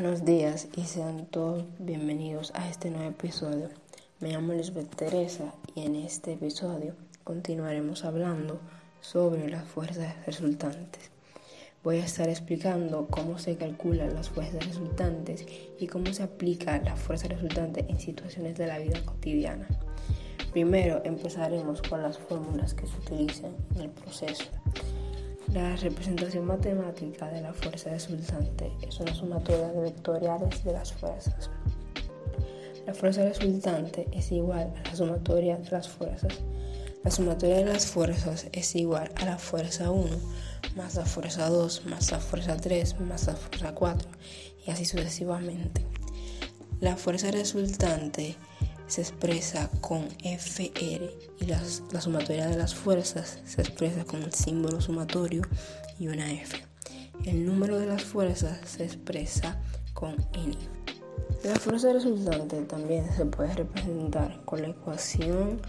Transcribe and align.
Buenos 0.00 0.24
días 0.24 0.68
y 0.76 0.84
sean 0.84 1.26
todos 1.26 1.64
bienvenidos 1.80 2.52
a 2.54 2.68
este 2.68 2.88
nuevo 2.88 3.10
episodio. 3.10 3.68
Me 4.20 4.28
llamo 4.28 4.52
Lisbeth 4.52 4.94
Teresa 4.94 5.52
y 5.74 5.86
en 5.86 5.96
este 5.96 6.34
episodio 6.34 6.94
continuaremos 7.24 8.04
hablando 8.04 8.60
sobre 9.00 9.50
las 9.50 9.66
fuerzas 9.66 10.14
resultantes. 10.24 11.10
Voy 11.82 11.96
a 11.96 12.04
estar 12.04 12.28
explicando 12.28 13.08
cómo 13.08 13.40
se 13.40 13.56
calculan 13.56 14.14
las 14.14 14.28
fuerzas 14.28 14.64
resultantes 14.64 15.44
y 15.80 15.88
cómo 15.88 16.12
se 16.12 16.22
aplica 16.22 16.78
la 16.78 16.94
fuerza 16.94 17.26
resultante 17.26 17.84
en 17.88 17.98
situaciones 17.98 18.56
de 18.56 18.68
la 18.68 18.78
vida 18.78 19.04
cotidiana. 19.04 19.66
Primero 20.52 21.02
empezaremos 21.04 21.82
con 21.82 22.04
las 22.04 22.18
fórmulas 22.18 22.72
que 22.72 22.86
se 22.86 22.96
utilizan 22.98 23.50
en 23.74 23.80
el 23.80 23.90
proceso. 23.90 24.44
La 25.52 25.76
representación 25.76 26.44
matemática 26.44 27.28
de 27.28 27.40
la 27.40 27.54
fuerza 27.54 27.88
resultante 27.90 28.70
es 28.86 29.00
una 29.00 29.14
sumatoria 29.14 29.68
de 29.68 29.80
vectoriales 29.80 30.62
de 30.62 30.72
las 30.72 30.92
fuerzas. 30.92 31.50
La 32.86 32.92
fuerza 32.92 33.22
resultante 33.24 34.06
es 34.12 34.30
igual 34.30 34.72
a 34.84 34.88
la 34.88 34.96
sumatoria 34.96 35.56
de 35.56 35.70
las 35.70 35.88
fuerzas. 35.88 36.34
La 37.02 37.10
sumatoria 37.10 37.56
de 37.56 37.64
las 37.64 37.86
fuerzas 37.86 38.48
es 38.52 38.76
igual 38.76 39.10
a 39.16 39.24
la 39.24 39.38
fuerza 39.38 39.90
1 39.90 40.08
más 40.76 40.96
la 40.96 41.06
fuerza 41.06 41.48
2 41.48 41.86
más 41.86 42.10
la 42.10 42.18
fuerza 42.18 42.56
3 42.56 43.00
más 43.00 43.26
la 43.26 43.34
fuerza 43.34 43.74
4 43.74 44.08
y 44.66 44.70
así 44.70 44.84
sucesivamente. 44.84 45.82
La 46.80 46.96
fuerza 46.96 47.30
resultante 47.30 48.36
se 48.88 49.02
expresa 49.02 49.70
con 49.80 50.08
FR 50.24 51.10
y 51.38 51.44
la, 51.44 51.60
sumatoria 52.00 52.46
de 52.48 52.56
las 52.56 52.74
fuerzas 52.74 53.38
se 53.44 53.60
expresa 53.60 54.04
con 54.04 54.22
el 54.22 54.32
símbolo 54.32 54.80
sumatorio 54.80 55.42
y 56.00 56.08
una 56.08 56.32
F. 56.32 56.56
El 57.24 57.44
número 57.44 57.78
de 57.78 57.86
las 57.86 58.02
fuerzas 58.02 58.58
se 58.66 58.84
expresa 58.84 59.60
con 59.92 60.16
N. 60.32 60.56
La 61.44 61.54
fuerza 61.56 61.92
resultante 61.92 62.60
también 62.62 63.04
se 63.14 63.26
puede 63.26 63.54
representar 63.54 64.40
con 64.44 64.62
la 64.62 64.68
ecuación 64.68 65.60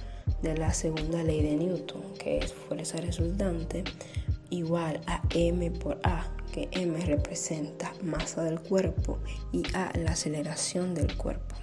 de 0.42 0.58
la 0.58 0.74
segunda 0.74 1.22
ley 1.22 1.44
de 1.44 1.58
Newton, 1.58 2.02
que 2.18 2.38
es 2.38 2.54
fuerza 2.54 2.98
resultante 3.02 3.84
igual 4.50 5.02
a 5.08 5.22
m 5.32 5.70
por 5.72 6.00
a, 6.04 6.26
que 6.54 6.70
m 6.72 6.98
representa 7.06 7.94
masa 8.02 8.44
del 8.44 8.60
cuerpo 8.60 9.20
y 9.52 9.64
a 9.76 9.92
la 9.98 10.12
aceleración 10.12 10.96
del 10.96 11.16
cuerpo. 11.18 11.56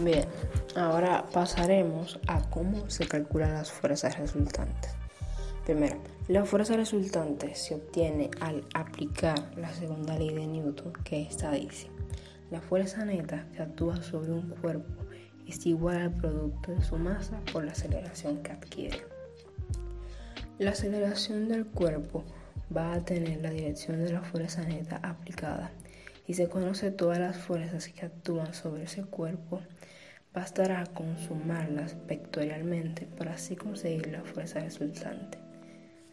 Bien, 0.00 0.26
ahora 0.76 1.26
pasaremos 1.32 2.20
a 2.28 2.48
cómo 2.50 2.88
se 2.88 3.08
calculan 3.08 3.54
las 3.54 3.72
fuerzas 3.72 4.16
resultantes. 4.16 4.92
Primero, 5.66 5.96
la 6.28 6.44
fuerza 6.44 6.76
resultante 6.76 7.56
se 7.56 7.74
obtiene 7.74 8.30
al 8.40 8.64
aplicar 8.74 9.50
la 9.56 9.74
segunda 9.74 10.16
ley 10.16 10.32
de 10.32 10.46
Newton, 10.46 10.92
que 11.02 11.22
esta 11.22 11.50
dice, 11.50 11.88
la 12.52 12.60
fuerza 12.60 13.04
neta 13.04 13.48
que 13.52 13.60
actúa 13.60 14.00
sobre 14.00 14.30
un 14.30 14.50
cuerpo 14.50 15.02
es 15.48 15.66
igual 15.66 15.96
al 15.96 16.14
producto 16.14 16.70
de 16.70 16.84
su 16.84 16.96
masa 16.96 17.40
por 17.52 17.64
la 17.64 17.72
aceleración 17.72 18.40
que 18.44 18.52
adquiere. 18.52 19.02
La 20.60 20.70
aceleración 20.70 21.48
del 21.48 21.66
cuerpo 21.66 22.24
va 22.74 22.92
a 22.92 23.04
tener 23.04 23.40
la 23.40 23.50
dirección 23.50 24.04
de 24.04 24.12
la 24.12 24.22
fuerza 24.22 24.62
neta 24.62 25.00
aplicada 25.02 25.72
y 26.28 26.34
se 26.34 26.48
conoce 26.48 26.90
todas 26.90 27.18
las 27.18 27.38
fuerzas 27.38 27.88
que 27.88 28.04
actúan 28.06 28.52
sobre 28.52 28.84
ese 28.84 29.02
cuerpo, 29.02 29.62
bastará 30.34 30.84
con 30.86 31.18
sumarlas 31.18 31.96
vectorialmente 32.06 33.06
para 33.06 33.32
así 33.32 33.56
conseguir 33.56 34.08
la 34.08 34.22
fuerza 34.22 34.60
resultante. 34.60 35.38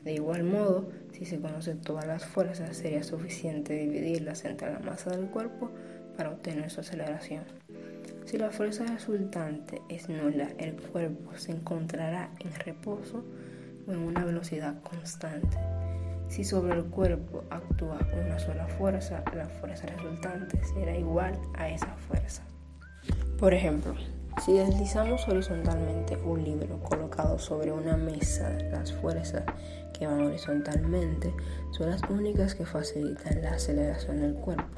De 0.04 0.14
igual 0.14 0.44
modo, 0.44 0.90
si 1.12 1.26
se 1.26 1.40
conocen 1.40 1.82
todas 1.82 2.08
las 2.08 2.26
fuerzas, 2.26 2.78
sería 2.78 3.04
suficiente 3.04 3.74
dividirlas 3.74 4.46
entre 4.46 4.72
la 4.72 4.80
masa 4.80 5.10
del 5.12 5.28
cuerpo 5.28 5.70
para 6.16 6.32
obtener 6.32 6.72
su 6.72 6.80
aceleración. 6.80 7.44
Si 8.24 8.38
la 8.38 8.52
fuerza 8.52 8.86
resultante 8.86 9.82
es 9.90 10.08
nula, 10.08 10.48
el 10.58 10.76
cuerpo 10.76 11.36
se 11.36 11.52
encontrará 11.52 12.32
en 12.40 12.54
reposo 12.54 13.26
o 13.86 13.92
en 13.92 14.00
una 14.00 14.24
velocidad 14.24 14.82
constante. 14.82 15.58
Si 16.36 16.44
sobre 16.44 16.74
el 16.74 16.84
cuerpo 16.84 17.46
actúa 17.50 17.98
una 18.22 18.38
sola 18.38 18.68
fuerza, 18.68 19.24
la 19.34 19.48
fuerza 19.48 19.86
resultante 19.88 20.62
será 20.66 20.94
igual 20.94 21.40
a 21.54 21.70
esa 21.70 21.96
fuerza. 22.10 22.44
Por 23.40 23.54
ejemplo, 23.54 23.96
si 24.44 24.52
deslizamos 24.52 25.26
horizontalmente 25.30 26.18
un 26.18 26.44
libro 26.44 26.78
colocado 26.84 27.40
sobre 27.40 27.72
una 27.72 27.96
mesa, 27.96 28.50
las 28.70 28.92
fuerzas 28.92 29.46
que 29.98 30.08
van 30.08 30.26
horizontalmente 30.26 31.34
son 31.72 31.92
las 31.92 32.02
únicas 32.10 32.54
que 32.54 32.66
facilitan 32.66 33.42
la 33.42 33.52
aceleración 33.52 34.20
del 34.20 34.34
cuerpo. 34.34 34.78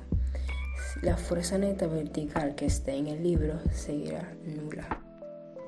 La 1.01 1.17
fuerza 1.17 1.57
neta 1.57 1.87
vertical 1.87 2.53
que 2.53 2.67
esté 2.67 2.97
en 2.97 3.07
el 3.07 3.23
libro 3.23 3.55
seguirá 3.71 4.31
nula. 4.45 5.06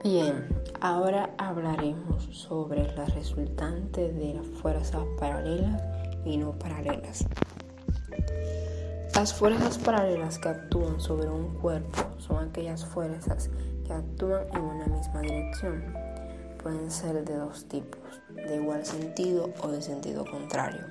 Bien, 0.01 0.47
ahora 0.79 1.35
hablaremos 1.37 2.23
sobre 2.31 2.89
la 2.95 3.05
resultante 3.07 4.13
de 4.13 4.35
las 4.35 4.47
fuerzas 4.47 5.01
paralelas 5.19 5.83
y 6.23 6.37
no 6.37 6.53
paralelas. 6.53 7.25
Las 9.13 9.33
fuerzas 9.33 9.77
paralelas 9.77 10.39
que 10.39 10.47
actúan 10.47 11.01
sobre 11.01 11.27
un 11.27 11.53
cuerpo 11.55 11.99
son 12.17 12.47
aquellas 12.47 12.85
fuerzas 12.85 13.49
que 13.85 13.91
actúan 13.91 14.47
en 14.53 14.61
una 14.61 14.85
misma 14.85 15.19
dirección. 15.19 15.83
Pueden 16.63 16.89
ser 16.89 17.25
de 17.25 17.35
dos 17.35 17.65
tipos, 17.65 17.99
de 18.33 18.55
igual 18.55 18.85
sentido 18.85 19.49
o 19.61 19.67
de 19.67 19.81
sentido 19.81 20.23
contrario. 20.23 20.85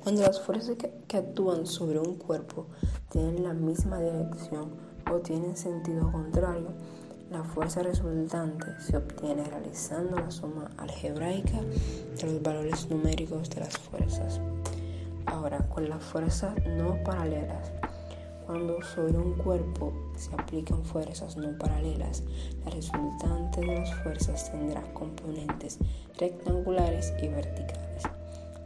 Cuando 0.00 0.22
las 0.22 0.40
fuerzas 0.40 0.76
que 1.08 1.16
actúan 1.16 1.66
sobre 1.66 1.98
un 1.98 2.18
cuerpo 2.18 2.68
tienen 3.10 3.42
la 3.42 3.52
misma 3.52 3.98
dirección 3.98 4.76
o 5.10 5.18
tienen 5.18 5.56
sentido 5.56 6.12
contrario, 6.12 6.68
la 7.30 7.42
fuerza 7.42 7.82
resultante 7.82 8.66
se 8.80 8.96
obtiene 8.96 9.44
realizando 9.44 10.16
la 10.16 10.30
suma 10.30 10.70
algebraica 10.76 11.60
de 11.60 12.26
los 12.26 12.42
valores 12.42 12.88
numéricos 12.90 13.50
de 13.50 13.60
las 13.60 13.76
fuerzas. 13.78 14.40
Ahora, 15.26 15.58
con 15.68 15.88
las 15.88 16.02
fuerzas 16.02 16.54
no 16.66 17.02
paralelas, 17.02 17.72
cuando 18.46 18.82
sobre 18.82 19.16
un 19.16 19.34
cuerpo 19.34 19.92
se 20.16 20.34
aplican 20.34 20.84
fuerzas 20.84 21.36
no 21.36 21.56
paralelas, 21.58 22.22
la 22.64 22.70
resultante 22.70 23.60
de 23.60 23.78
las 23.78 23.94
fuerzas 24.02 24.50
tendrá 24.50 24.82
componentes 24.92 25.78
rectangulares 26.18 27.12
y 27.22 27.28
verticales. 27.28 28.02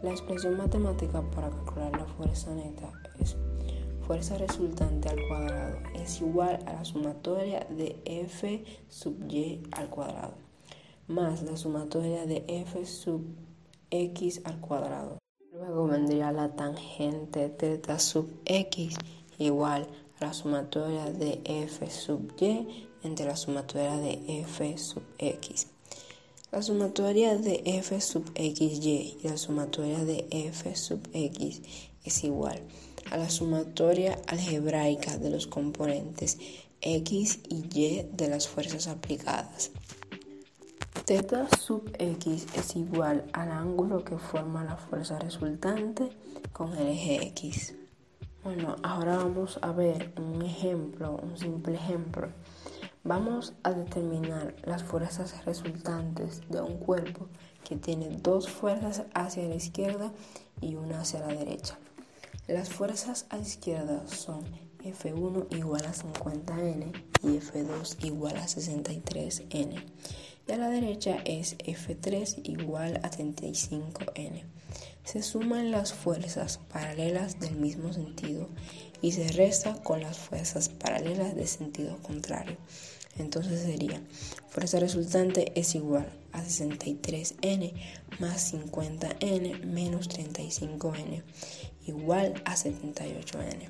La 0.03 0.11
expresión 0.11 0.57
matemática 0.57 1.23
para 1.35 1.51
calcular 1.51 1.93
la 1.93 2.07
fuerza 2.07 2.55
neta 2.55 2.93
es 3.21 3.37
fuerza 4.09 4.39
resultante 4.39 5.11
al 5.11 5.19
cuadrado 5.29 5.77
es 5.95 6.23
igual 6.23 6.59
a 6.65 6.73
la 6.73 6.85
sumatoria 6.87 7.67
de 7.69 8.01
f 8.07 8.65
sub 8.89 9.31
y 9.31 9.61
al 9.73 9.91
cuadrado 9.91 10.33
más 11.09 11.43
la 11.43 11.59
sumatoria 11.59 12.25
de 12.25 12.43
f 12.49 12.87
sub 12.87 13.23
x 13.91 14.41
al 14.45 14.61
cuadrado. 14.61 15.19
Luego 15.53 15.89
vendría 15.89 16.33
la 16.33 16.57
tangente 16.57 17.51
teta 17.51 17.99
sub 17.99 18.31
x 18.47 18.97
igual 19.39 19.87
a 20.19 20.25
la 20.25 20.33
sumatoria 20.33 21.13
de 21.13 21.43
f 21.45 21.91
sub 21.91 22.33
y 22.41 22.89
entre 23.03 23.27
la 23.27 23.37
sumatoria 23.37 23.99
de 23.99 24.23
f 24.41 24.79
sub 24.79 25.03
x. 25.19 25.67
La 26.51 26.63
sumatoria 26.63 27.37
de 27.37 27.63
f 27.63 28.01
sub 28.01 28.25
xy 28.33 29.19
y 29.23 29.29
la 29.29 29.37
sumatoria 29.37 30.03
de 30.03 30.27
f 30.31 30.75
sub 30.77 31.07
x 31.13 31.61
es 32.05 32.25
igual 32.25 32.63
a 33.11 33.17
la 33.17 33.31
sumatoria 33.31 34.19
algebraica 34.27 35.19
de 35.19 35.31
los 35.31 35.47
componentes 35.47 36.39
x 36.81 37.41
y 37.49 37.67
y 37.73 38.09
de 38.13 38.29
las 38.29 38.49
fuerzas 38.49 38.87
aplicadas. 38.87 39.71
Teta 41.05 41.49
sub 41.59 41.91
x 41.99 42.47
es 42.55 42.77
igual 42.77 43.25
al 43.33 43.51
ángulo 43.51 44.05
que 44.05 44.19
forma 44.19 44.63
la 44.65 44.77
fuerza 44.77 45.19
resultante 45.19 46.11
con 46.53 46.77
el 46.77 46.89
eje 46.89 47.29
x. 47.29 47.75
Bueno, 48.45 48.77
ahora 48.83 49.17
vamos 49.17 49.59
a 49.63 49.73
ver 49.73 50.13
un 50.19 50.43
ejemplo, 50.43 51.19
un 51.23 51.37
simple 51.37 51.75
ejemplo. 51.75 52.29
Vamos 53.05 53.55
a 53.63 53.73
determinar 53.73 54.55
las 54.65 54.83
fuerzas 54.83 55.45
resultantes 55.45 56.43
de 56.49 56.61
un 56.61 56.79
cuerpo 56.79 57.29
que 57.65 57.77
tiene 57.77 58.09
dos 58.11 58.49
fuerzas 58.49 59.05
hacia 59.15 59.49
la 59.49 59.55
izquierda 59.55 60.13
y 60.61 60.75
una 60.75 61.01
hacia 61.01 61.21
la 61.21 61.29
derecha. 61.29 61.79
Las 62.49 62.71
fuerzas 62.71 63.27
a 63.29 63.37
izquierda 63.37 64.09
son 64.09 64.43
F1 64.83 65.55
igual 65.55 65.85
a 65.85 65.93
50N 65.93 66.93
y 67.23 67.27
F2 67.27 68.03
igual 68.07 68.39
a 68.39 68.47
63N. 68.47 69.85
Y 70.47 70.53
a 70.53 70.57
la 70.57 70.71
derecha 70.71 71.19
es 71.27 71.59
F3 71.59 72.41
igual 72.45 73.01
a 73.03 73.11
35N. 73.11 74.45
Se 75.05 75.23
suman 75.23 75.71
las 75.71 75.93
fuerzas 75.93 76.59
paralelas 76.73 77.39
del 77.39 77.55
mismo 77.57 77.93
sentido 77.93 78.49
y 79.03 79.13
se 79.13 79.29
resta 79.29 79.83
con 79.83 80.01
las 80.01 80.17
fuerzas 80.19 80.71
paralelas 80.71 81.37
de 81.37 81.47
sentido 81.47 81.99
contrario. 81.99 82.57
Entonces 83.19 83.63
sería, 83.63 84.01
fuerza 84.49 84.79
resultante 84.81 85.53
es 85.59 85.75
igual 85.75 86.07
a 86.33 86.43
63n 86.43 87.73
más 88.21 88.55
50n 88.55 89.65
menos 89.65 90.09
35n 90.09 91.23
igual 91.87 92.35
a 92.45 92.55
78n. 92.55 93.69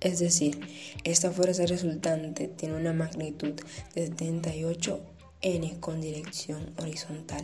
Es 0.00 0.18
decir, 0.18 0.60
esta 1.04 1.30
fuerza 1.30 1.64
resultante 1.66 2.48
tiene 2.48 2.76
una 2.76 2.92
magnitud 2.92 3.54
de 3.94 4.06
78 4.06 5.00
n 5.42 5.80
con 5.80 6.00
dirección 6.00 6.72
horizontal. 6.80 7.42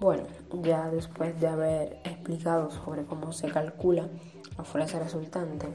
Bueno, 0.00 0.28
ya 0.62 0.88
después 0.90 1.40
de 1.40 1.48
haber 1.48 2.00
explicado 2.04 2.70
sobre 2.70 3.04
cómo 3.04 3.32
se 3.32 3.48
calcula 3.48 4.08
la 4.58 4.64
fuerza 4.64 4.98
resultante, 4.98 5.68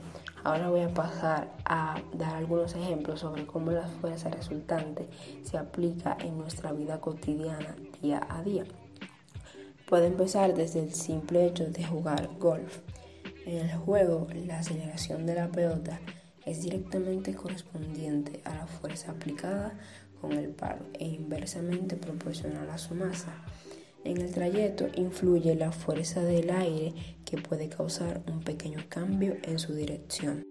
ahora 0.44 0.69
voy 0.69 0.81
a 0.81 0.94
pasar 0.94 1.56
a 1.63 2.01
dar 2.13 2.35
algunos 2.35 2.75
ejemplos 2.75 3.21
sobre 3.21 3.45
cómo 3.45 3.71
la 3.71 3.88
fuerza 3.88 4.30
resultante 4.30 5.07
se 5.41 5.57
aplica 5.57 6.18
en 6.19 6.38
nuestra 6.38 6.74
vida 6.74 7.00
cotidiana 7.00 7.75
día 8.01 8.27
a 8.30 8.44
día. 8.44 8.65
Puede 9.88 10.07
empezar 10.07 10.53
desde 10.53 10.81
el 10.81 10.94
simple 10.94 11.45
hecho 11.45 11.65
de 11.65 11.85
jugar 11.85 12.30
golf. 12.39 12.80
En 13.45 13.69
el 13.69 13.77
juego, 13.77 14.27
la 14.33 14.59
aceleración 14.59 15.25
de 15.25 15.36
la 15.36 15.47
pelota 15.47 16.00
es 16.45 16.62
directamente 16.62 17.33
correspondiente 17.33 18.41
a 18.44 18.53
la 18.53 18.68
fuerza 18.68 19.12
aplicada 19.12 19.77
con 20.19 20.33
el 20.33 20.50
palo 20.50 20.86
e 21.00 21.06
inversamente 21.06 21.95
proporcional 21.95 22.69
a 22.69 22.77
su 22.77 22.95
masa. 22.95 23.33
En 24.03 24.19
el 24.19 24.31
trayecto 24.31 24.88
influye 24.95 25.56
la 25.56 25.71
fuerza 25.71 26.21
del 26.21 26.50
aire 26.50 26.94
puede 27.38 27.69
causar 27.69 28.21
un 28.27 28.41
pequeño 28.41 28.80
cambio 28.89 29.38
en 29.44 29.59
su 29.59 29.74
dirección. 29.74 30.45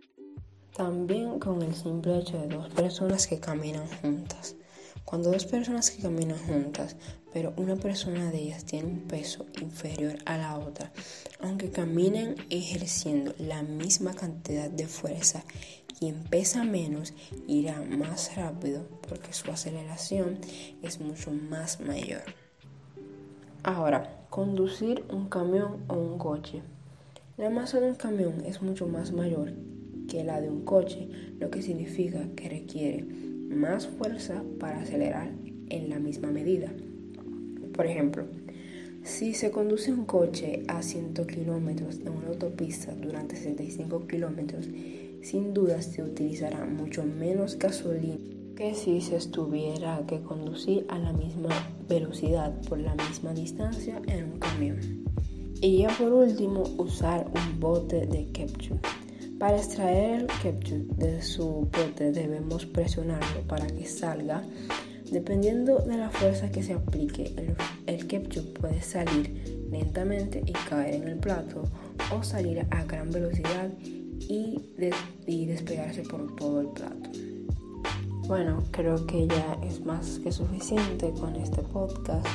También 0.74 1.38
con 1.38 1.62
el 1.62 1.74
simple 1.74 2.18
hecho 2.18 2.38
de 2.38 2.48
dos 2.48 2.68
personas 2.70 3.26
que 3.26 3.40
caminan 3.40 3.86
juntas. 4.00 4.56
Cuando 5.04 5.30
dos 5.30 5.44
personas 5.44 5.90
que 5.90 6.02
caminan 6.02 6.38
juntas, 6.38 6.96
pero 7.32 7.52
una 7.56 7.76
persona 7.76 8.30
de 8.30 8.38
ellas 8.38 8.64
tiene 8.64 8.88
un 8.88 9.00
peso 9.00 9.46
inferior 9.60 10.16
a 10.26 10.38
la 10.38 10.58
otra, 10.58 10.92
aunque 11.40 11.70
caminen 11.70 12.36
ejerciendo 12.50 13.34
la 13.38 13.62
misma 13.62 14.14
cantidad 14.14 14.70
de 14.70 14.86
fuerza, 14.86 15.44
quien 15.98 16.24
pesa 16.24 16.64
menos 16.64 17.14
irá 17.46 17.80
más 17.82 18.34
rápido 18.36 18.88
porque 19.08 19.32
su 19.32 19.50
aceleración 19.50 20.38
es 20.82 21.00
mucho 21.00 21.30
más 21.30 21.80
mayor. 21.80 22.22
Ahora, 23.62 24.21
conducir 24.32 25.04
un 25.12 25.28
camión 25.28 25.84
o 25.88 25.94
un 25.94 26.16
coche. 26.16 26.62
La 27.36 27.50
masa 27.50 27.80
de 27.80 27.90
un 27.90 27.96
camión 27.96 28.42
es 28.46 28.62
mucho 28.62 28.86
más 28.86 29.12
mayor 29.12 29.52
que 30.08 30.24
la 30.24 30.40
de 30.40 30.48
un 30.48 30.64
coche, 30.64 31.06
lo 31.38 31.50
que 31.50 31.60
significa 31.60 32.26
que 32.34 32.48
requiere 32.48 33.04
más 33.50 33.86
fuerza 33.86 34.42
para 34.58 34.80
acelerar 34.80 35.30
en 35.68 35.90
la 35.90 35.98
misma 35.98 36.30
medida. 36.30 36.72
Por 37.74 37.84
ejemplo, 37.84 38.24
si 39.02 39.34
se 39.34 39.50
conduce 39.50 39.92
un 39.92 40.06
coche 40.06 40.62
a 40.66 40.80
100 40.80 41.12
kilómetros 41.26 42.00
en 42.00 42.08
una 42.08 42.28
autopista 42.28 42.94
durante 42.94 43.36
65 43.36 44.06
kilómetros, 44.06 44.66
sin 45.20 45.52
duda 45.52 45.82
se 45.82 46.02
utilizará 46.02 46.64
mucho 46.64 47.04
menos 47.04 47.58
gasolina 47.58 48.16
que 48.56 48.74
si 48.74 49.02
se 49.02 49.16
estuviera 49.16 50.02
que 50.06 50.22
conducir 50.22 50.86
a 50.88 50.98
la 50.98 51.12
misma 51.12 51.50
velocidad 51.92 52.52
por 52.68 52.78
la 52.78 52.94
misma 52.94 53.32
distancia 53.34 54.00
en 54.06 54.32
un 54.32 54.38
camión. 54.38 54.78
Y 55.60 55.78
ya 55.78 55.90
por 55.96 56.12
último, 56.12 56.62
usar 56.78 57.26
un 57.26 57.60
bote 57.60 58.06
de 58.06 58.26
ketchup. 58.32 58.84
Para 59.38 59.56
extraer 59.56 60.22
el 60.22 60.26
ketchup 60.42 60.96
de 60.96 61.22
su 61.22 61.68
bote 61.70 62.12
debemos 62.12 62.66
presionarlo 62.66 63.42
para 63.46 63.66
que 63.66 63.86
salga. 63.86 64.42
Dependiendo 65.10 65.78
de 65.80 65.98
la 65.98 66.10
fuerza 66.10 66.50
que 66.50 66.62
se 66.62 66.72
aplique, 66.72 67.34
el, 67.36 67.54
el 67.86 68.06
ketchup 68.06 68.58
puede 68.58 68.80
salir 68.80 69.66
lentamente 69.70 70.42
y 70.46 70.52
caer 70.52 70.94
en 70.94 71.08
el 71.08 71.18
plato 71.18 71.64
o 72.14 72.22
salir 72.22 72.66
a 72.70 72.84
gran 72.84 73.10
velocidad 73.10 73.70
y, 74.28 74.58
y 75.26 75.46
despegarse 75.46 76.02
por 76.02 76.34
todo 76.36 76.60
el 76.62 76.68
plato. 76.68 77.10
Bueno, 78.32 78.62
creo 78.70 79.06
que 79.06 79.26
ya 79.26 79.58
es 79.62 79.84
más 79.84 80.18
que 80.20 80.32
suficiente 80.32 81.12
con 81.20 81.36
este 81.36 81.60
podcast. 81.60 82.26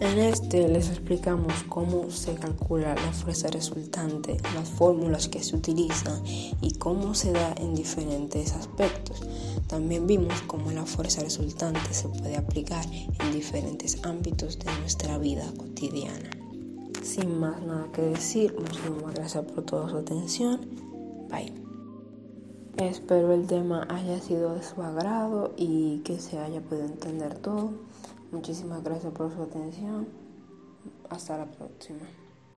En 0.00 0.18
este 0.18 0.66
les 0.66 0.88
explicamos 0.88 1.62
cómo 1.68 2.10
se 2.10 2.34
calcula 2.34 2.96
la 2.96 3.12
fuerza 3.12 3.46
resultante, 3.46 4.38
las 4.56 4.68
fórmulas 4.68 5.28
que 5.28 5.40
se 5.44 5.54
utilizan 5.54 6.20
y 6.26 6.72
cómo 6.80 7.14
se 7.14 7.30
da 7.30 7.54
en 7.58 7.76
diferentes 7.76 8.54
aspectos. 8.54 9.22
También 9.68 10.08
vimos 10.08 10.42
cómo 10.48 10.72
la 10.72 10.84
fuerza 10.84 11.22
resultante 11.22 11.94
se 11.94 12.08
puede 12.08 12.36
aplicar 12.36 12.84
en 13.20 13.32
diferentes 13.32 14.04
ámbitos 14.04 14.58
de 14.58 14.76
nuestra 14.80 15.16
vida 15.18 15.44
cotidiana. 15.56 16.30
Sin 17.04 17.38
más 17.38 17.62
nada 17.62 17.86
que 17.92 18.02
decir, 18.02 18.52
muchísimas 18.58 19.14
gracias 19.14 19.44
por 19.44 19.62
toda 19.64 19.88
su 19.88 19.96
atención. 19.96 20.60
Bye. 21.30 21.65
Espero 22.78 23.32
el 23.32 23.46
tema 23.46 23.86
haya 23.88 24.20
sido 24.20 24.54
de 24.54 24.62
su 24.62 24.82
agrado 24.82 25.54
y 25.56 26.00
que 26.00 26.18
se 26.18 26.38
haya 26.38 26.60
podido 26.60 26.84
entender 26.84 27.38
todo. 27.38 27.70
Muchísimas 28.32 28.84
gracias 28.84 29.14
por 29.14 29.34
su 29.34 29.42
atención. 29.42 30.06
Hasta 31.08 31.38
la 31.38 31.46
próxima. 31.46 32.00